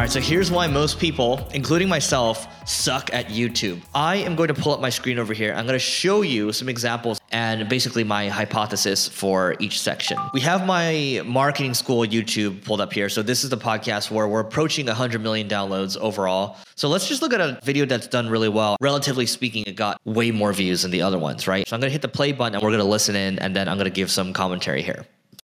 [0.00, 3.82] All right, so here's why most people, including myself, suck at YouTube.
[3.94, 5.52] I am going to pull up my screen over here.
[5.52, 10.16] I'm going to show you some examples and basically my hypothesis for each section.
[10.32, 13.10] We have my marketing school YouTube pulled up here.
[13.10, 16.56] So this is the podcast where we're approaching 100 million downloads overall.
[16.76, 18.78] So let's just look at a video that's done really well.
[18.80, 21.68] Relatively speaking, it got way more views than the other ones, right?
[21.68, 23.54] So I'm going to hit the play button and we're going to listen in and
[23.54, 25.04] then I'm going to give some commentary here.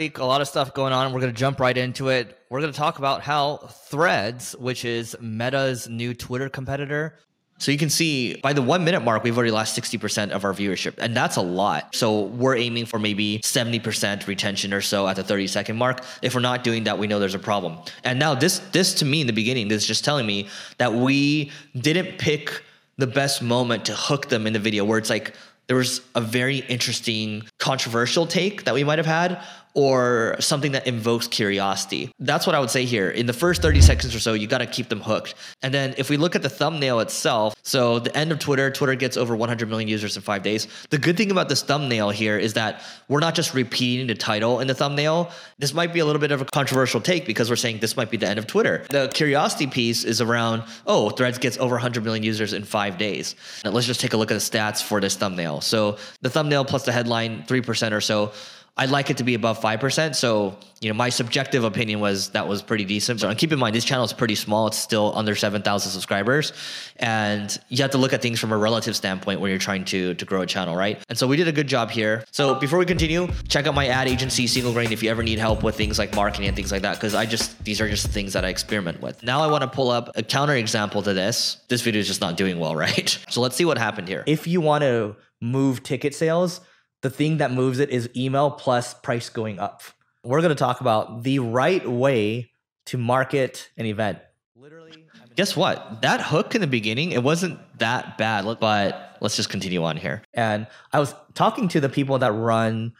[0.00, 1.12] A lot of stuff going on.
[1.12, 2.38] We're going to jump right into it.
[2.48, 7.18] We're going to talk about how Threads, which is Meta's new Twitter competitor,
[7.60, 10.54] so you can see by the one minute mark, we've already lost 60% of our
[10.54, 10.94] viewership.
[10.96, 11.94] And that's a lot.
[11.94, 16.02] So we're aiming for maybe 70% retention or so at the 30 second mark.
[16.22, 17.76] If we're not doing that, we know there's a problem.
[18.02, 20.48] And now this, this to me in the beginning, this is just telling me
[20.78, 22.64] that we didn't pick
[22.96, 25.34] the best moment to hook them in the video where it's like,
[25.66, 29.40] there was a very interesting controversial take that we might have had
[29.74, 32.12] or something that invokes curiosity.
[32.18, 33.10] That's what I would say here.
[33.10, 35.34] In the first 30 seconds or so, you got to keep them hooked.
[35.62, 38.94] And then if we look at the thumbnail itself, so the end of Twitter, Twitter
[38.94, 40.66] gets over 100 million users in five days.
[40.90, 44.60] The good thing about this thumbnail here is that we're not just repeating the title
[44.60, 45.30] in the thumbnail.
[45.58, 48.10] This might be a little bit of a controversial take because we're saying this might
[48.10, 48.84] be the end of Twitter.
[48.90, 53.36] The curiosity piece is around, oh, Threads gets over 100 million users in five days.
[53.64, 55.60] Now let's just take a look at the stats for this thumbnail.
[55.60, 58.32] So the thumbnail plus the headline, 3% or so.
[58.80, 60.14] I'd like it to be above 5%.
[60.14, 63.20] So, you know, my subjective opinion was that was pretty decent.
[63.20, 64.68] So, and keep in mind, this channel is pretty small.
[64.68, 66.54] It's still under 7,000 subscribers.
[66.96, 70.14] And you have to look at things from a relative standpoint when you're trying to,
[70.14, 70.98] to grow a channel, right?
[71.10, 72.24] And so we did a good job here.
[72.30, 75.38] So before we continue, check out my ad agency, Single Grain, if you ever need
[75.38, 78.06] help with things like marketing and things like that, because I just, these are just
[78.06, 79.22] things that I experiment with.
[79.22, 81.58] Now I want to pull up a counter example to this.
[81.68, 83.18] This video is just not doing well, right?
[83.28, 84.24] So let's see what happened here.
[84.26, 86.62] If you want to move ticket sales,
[87.02, 89.82] the thing that moves it is email plus price going up.
[90.22, 92.52] We're going to talk about the right way
[92.86, 94.18] to market an event.
[94.54, 96.02] Literally, guess what?
[96.02, 100.22] That hook in the beginning, it wasn't that bad, but let's just continue on here.
[100.34, 102.92] And I was talking to the people that run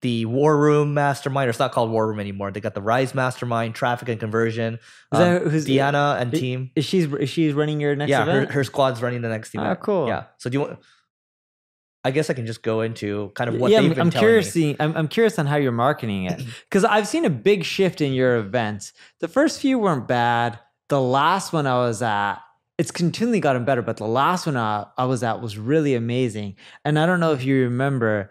[0.00, 2.52] the War Room Mastermind, or it's not called War Room anymore.
[2.52, 4.74] They got the Rise Mastermind, Traffic and Conversion.
[4.74, 6.70] Is um, that who's Diana and team?
[6.76, 8.10] Is she's is she's running your next?
[8.10, 8.48] Yeah, event?
[8.48, 9.70] Her, her squad's running the next event.
[9.70, 10.06] Oh, cool.
[10.06, 10.24] Yeah.
[10.36, 10.78] So do you want?
[12.08, 14.46] I guess I can just go into kind of what yeah, they've been I'm curious.
[14.56, 14.72] me.
[14.72, 18.00] See, I'm, I'm curious on how you're marketing it because I've seen a big shift
[18.00, 18.94] in your events.
[19.20, 20.58] The first few weren't bad.
[20.88, 22.36] The last one I was at,
[22.78, 26.56] it's continually gotten better, but the last one I, I was at was really amazing.
[26.82, 28.30] And I don't know if you remember,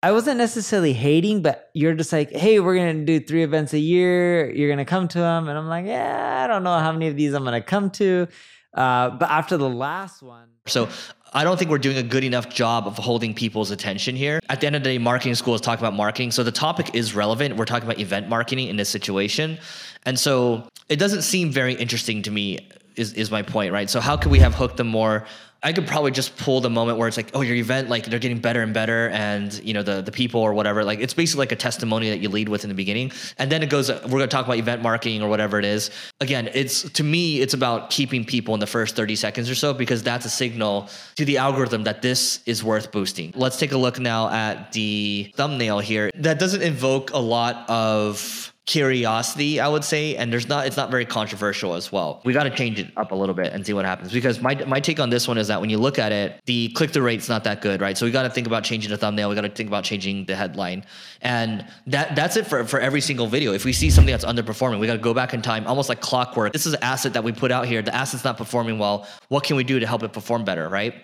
[0.00, 3.80] I wasn't necessarily hating, but you're just like, hey, we're gonna do three events a
[3.80, 4.48] year.
[4.52, 7.16] You're gonna come to them, and I'm like, yeah, I don't know how many of
[7.16, 8.28] these I'm gonna come to.
[8.72, 10.88] Uh, but after the last one, so
[11.32, 14.40] I don't think we're doing a good enough job of holding people's attention here.
[14.48, 16.30] At the end of the day, marketing school is talking about marketing.
[16.30, 17.56] So the topic is relevant.
[17.56, 19.58] We're talking about event marketing in this situation.
[20.04, 23.90] And so it doesn't seem very interesting to me, is, is my point, right?
[23.90, 25.26] So how can we have hooked them more?
[25.62, 28.18] I could probably just pull the moment where it's like, oh, your event, like they're
[28.18, 30.84] getting better and better, and you know the the people or whatever.
[30.84, 33.62] Like it's basically like a testimony that you lead with in the beginning, and then
[33.62, 33.90] it goes.
[33.90, 35.90] We're going to talk about event marketing or whatever it is.
[36.20, 39.72] Again, it's to me, it's about keeping people in the first thirty seconds or so
[39.72, 43.32] because that's a signal to the algorithm that this is worth boosting.
[43.34, 46.10] Let's take a look now at the thumbnail here.
[46.14, 50.90] That doesn't invoke a lot of curiosity, I would say, and there's not it's not
[50.90, 52.20] very controversial as well.
[52.24, 54.56] We got to change it up a little bit and see what happens because my
[54.64, 57.04] my take on this one is that when you look at it, the click through
[57.04, 57.96] rate's not that good, right?
[57.96, 59.28] So we got to think about changing the thumbnail.
[59.28, 60.84] We got to think about changing the headline,
[61.22, 63.52] and that that's it for for every single video.
[63.52, 66.00] If we see something that's underperforming, we got to go back in time, almost like
[66.00, 66.52] clockwork.
[66.52, 67.82] This is an asset that we put out here.
[67.82, 69.06] The asset's not performing well.
[69.28, 70.94] What can we do to help it perform better, right?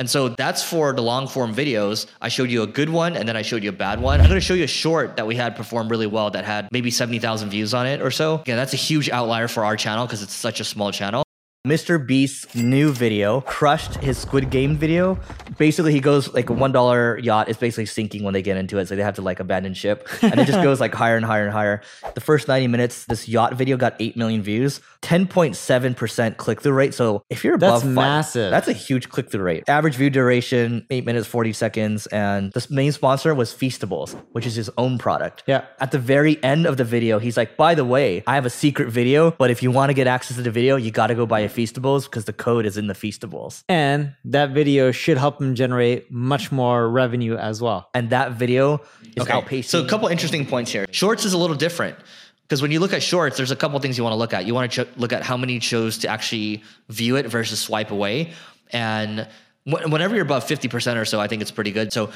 [0.00, 2.06] And so that's for the long form videos.
[2.22, 4.18] I showed you a good one and then I showed you a bad one.
[4.18, 6.72] I'm going to show you a short that we had perform really well that had
[6.72, 8.42] maybe 70,000 views on it or so.
[8.46, 11.24] Yeah, that's a huge outlier for our channel because it's such a small channel.
[11.66, 12.04] Mr.
[12.04, 15.18] Beast's new video crushed his Squid Game video.
[15.58, 18.78] Basically, he goes like a one dollar yacht is basically sinking when they get into
[18.78, 21.24] it, so they have to like abandon ship, and it just goes like higher and
[21.26, 21.82] higher and higher.
[22.14, 26.38] The first ninety minutes, this yacht video got eight million views, ten point seven percent
[26.38, 26.94] click through rate.
[26.94, 28.50] So if you're above That's five- massive.
[28.50, 29.64] that's a huge click through rate.
[29.68, 34.54] Average view duration eight minutes forty seconds, and the main sponsor was Feastables, which is
[34.54, 35.42] his own product.
[35.46, 35.66] Yeah.
[35.78, 38.50] At the very end of the video, he's like, "By the way, I have a
[38.50, 41.14] secret video, but if you want to get access to the video, you got to
[41.14, 45.18] go buy a Feastables because the code is in the Feastables." and that video should
[45.18, 47.88] help them generate much more revenue as well.
[47.94, 48.80] And that video
[49.16, 49.64] is outpacing.
[49.64, 50.86] So a couple interesting points here.
[50.90, 51.96] Shorts is a little different.
[52.42, 54.44] Because when you look at shorts, there's a couple things you want to look at.
[54.44, 57.92] You want to ch- look at how many chose to actually view it versus swipe
[57.92, 58.32] away.
[58.72, 59.28] And
[59.64, 61.92] wh- whenever you're above 50% or so, I think it's pretty good.
[61.92, 62.10] So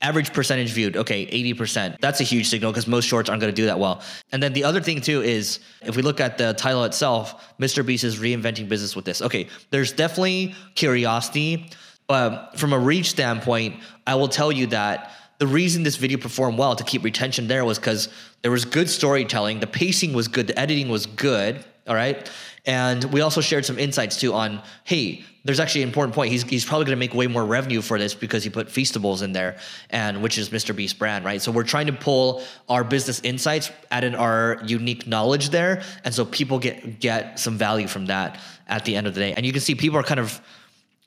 [0.00, 1.98] average percentage viewed, okay, 80%.
[2.00, 4.02] That's a huge signal because most shorts aren't going to do that well.
[4.32, 7.84] And then the other thing too is if we look at the title itself, Mr.
[7.84, 9.22] Beast is reinventing business with this.
[9.22, 11.70] Okay, there's definitely curiosity,
[12.06, 16.58] but from a reach standpoint, I will tell you that the reason this video performed
[16.58, 18.08] well to keep retention there was because
[18.42, 21.64] there was good storytelling, the pacing was good, the editing was good.
[21.88, 22.30] All right.
[22.66, 26.30] And we also shared some insights too on, hey, there's actually an important point.
[26.30, 29.22] He's, he's probably going to make way more revenue for this because he put Feastables
[29.22, 29.56] in there,
[29.88, 30.76] and which is Mr.
[30.76, 31.40] Beast brand, right?
[31.40, 36.14] So we're trying to pull our business insights, add in our unique knowledge there, and
[36.14, 39.32] so people get get some value from that at the end of the day.
[39.32, 40.38] And you can see people are kind of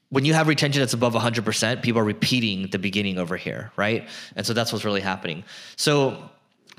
[0.10, 4.10] when you have retention that's above 100%, people are repeating the beginning over here, right?
[4.36, 5.45] And so that's what's really happening.
[5.78, 6.30] So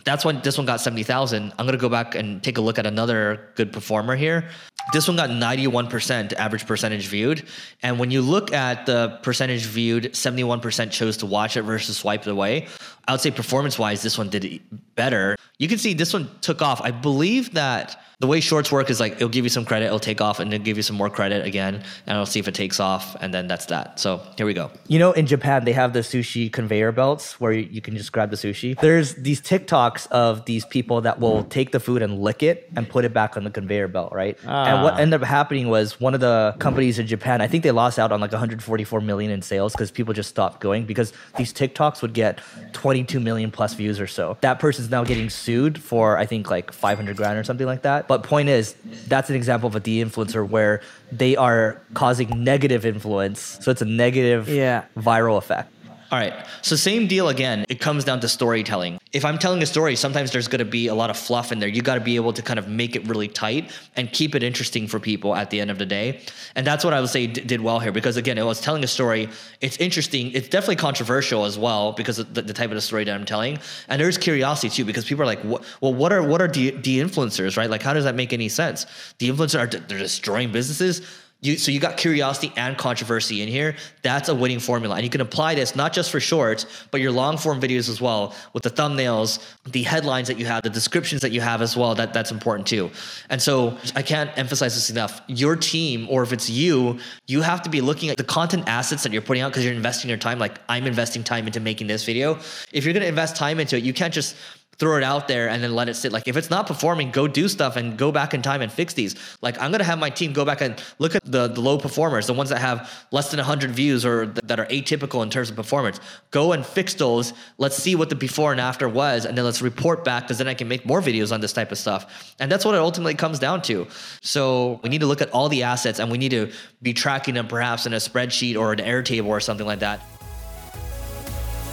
[0.04, 1.52] that's when this one got 70,000.
[1.58, 4.48] I'm going to go back and take a look at another good performer here.
[4.92, 7.44] This one got 91% average percentage viewed.
[7.82, 12.26] And when you look at the percentage viewed, 71% chose to watch it versus swiped
[12.26, 12.66] away.
[13.06, 14.60] I would say performance wise, this one did
[14.94, 15.36] better.
[15.58, 16.80] You can see this one took off.
[16.80, 19.98] I believe that the way shorts work is like it'll give you some credit, it'll
[19.98, 22.54] take off, and then give you some more credit again, and it'll see if it
[22.54, 23.98] takes off, and then that's that.
[23.98, 24.70] So here we go.
[24.86, 28.30] You know, in Japan, they have the sushi conveyor belts where you can just grab
[28.30, 28.78] the sushi.
[28.78, 32.88] There's these TikToks of these people that will take the food and lick it and
[32.88, 34.38] put it back on the conveyor belt, right?
[34.46, 34.66] Ah.
[34.66, 37.70] And what ended up happening was one of the companies in Japan, I think they
[37.70, 41.52] lost out on like 144 million in sales because people just stopped going because these
[41.52, 42.40] TikToks would get
[42.72, 44.36] 22 million plus views or so.
[44.40, 48.08] That person's now getting sued for I think like 500 grand or something like that.
[48.08, 48.74] But point is,
[49.08, 50.80] that's an example of a de-influencer where
[51.10, 53.58] they are causing negative influence.
[53.60, 54.84] So it's a negative yeah.
[54.96, 55.72] viral effect.
[56.12, 56.46] All right.
[56.60, 57.64] So same deal again.
[57.70, 59.00] It comes down to storytelling.
[59.12, 61.58] If I'm telling a story, sometimes there's going to be a lot of fluff in
[61.58, 61.70] there.
[61.70, 64.42] You got to be able to kind of make it really tight and keep it
[64.42, 66.20] interesting for people at the end of the day.
[66.54, 68.84] And that's what I would say d- did well here because again, it was telling
[68.84, 69.30] a story.
[69.62, 70.32] It's interesting.
[70.32, 73.24] It's definitely controversial as well because of the, the type of the story that I'm
[73.24, 73.58] telling.
[73.88, 77.56] And there's curiosity too because people are like, well, what are what are de influencers,
[77.56, 77.70] right?
[77.70, 78.84] Like, how does that make any sense?
[79.16, 81.00] The influencers are they're destroying businesses
[81.42, 83.74] you, so you got curiosity and controversy in here.
[84.02, 84.94] That's a winning formula.
[84.94, 88.00] And you can apply this not just for shorts, but your long form videos as
[88.00, 91.76] well with the thumbnails, the headlines that you have, the descriptions that you have as
[91.76, 91.96] well.
[91.96, 92.90] That that's important too.
[93.28, 95.20] And so I can't emphasize this enough.
[95.26, 99.02] Your team, or if it's you, you have to be looking at the content assets
[99.02, 100.38] that you're putting out because you're investing your time.
[100.38, 102.38] Like I'm investing time into making this video.
[102.72, 104.36] If you're to invest time into it, you can't just
[104.82, 106.10] throw it out there and then let it sit.
[106.10, 108.94] Like if it's not performing, go do stuff and go back in time and fix
[108.94, 109.14] these.
[109.40, 112.26] Like I'm gonna have my team go back and look at the, the low performers,
[112.26, 115.50] the ones that have less than 100 views or th- that are atypical in terms
[115.50, 116.00] of performance.
[116.32, 117.32] Go and fix those.
[117.58, 120.48] Let's see what the before and after was, and then let's report back because then
[120.48, 122.34] I can make more videos on this type of stuff.
[122.40, 123.86] And that's what it ultimately comes down to.
[124.20, 126.50] So we need to look at all the assets and we need to
[126.82, 130.00] be tracking them perhaps in a spreadsheet or an Airtable or something like that.